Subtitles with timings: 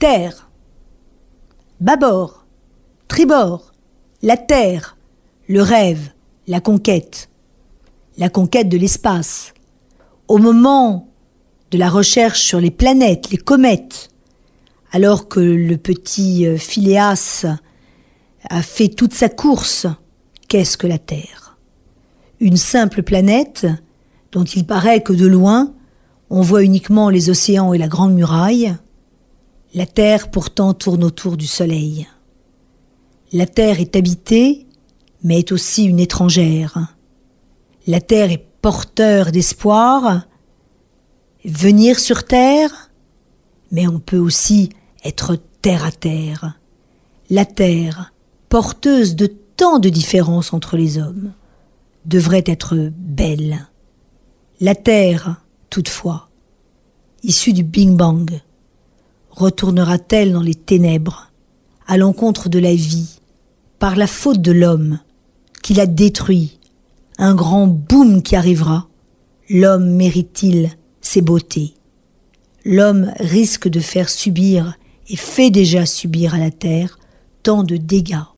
[0.00, 0.48] Terre.
[1.80, 2.46] Bâbord.
[3.08, 3.72] Tribord.
[4.22, 4.96] La Terre.
[5.48, 6.10] Le rêve.
[6.46, 7.28] La conquête.
[8.16, 9.52] La conquête de l'espace.
[10.28, 11.08] Au moment
[11.72, 14.10] de la recherche sur les planètes, les comètes,
[14.92, 17.44] alors que le petit euh, Phileas
[18.48, 19.88] a fait toute sa course,
[20.46, 21.58] qu'est-ce que la Terre?
[22.38, 23.66] Une simple planète
[24.30, 25.74] dont il paraît que de loin
[26.30, 28.76] on voit uniquement les océans et la grande muraille,
[29.74, 32.08] la Terre pourtant tourne autour du Soleil.
[33.32, 34.66] La Terre est habitée,
[35.22, 36.94] mais est aussi une étrangère.
[37.86, 40.22] La Terre est porteur d'espoir.
[41.44, 42.90] Venir sur Terre,
[43.70, 44.70] mais on peut aussi
[45.04, 46.58] être terre à terre.
[47.30, 48.12] La Terre,
[48.48, 51.32] porteuse de tant de différences entre les hommes,
[52.06, 53.68] devrait être belle.
[54.60, 56.28] La Terre, toutefois,
[57.22, 58.40] issue du Bing Bang,
[59.38, 61.30] retournera-t-elle dans les ténèbres,
[61.86, 63.20] à l'encontre de la vie,
[63.78, 64.98] par la faute de l'homme,
[65.62, 66.58] qui l'a détruit,
[67.18, 68.88] un grand boom qui arrivera,
[69.48, 71.74] l'homme mérite-t-il ses beautés?
[72.64, 74.74] L'homme risque de faire subir
[75.08, 76.98] et fait déjà subir à la terre
[77.42, 78.26] tant de dégâts